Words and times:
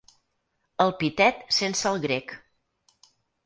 El 0.85 0.93
pitet 1.03 1.45
sense 1.59 1.87
el 1.93 2.03
grec. 2.09 2.37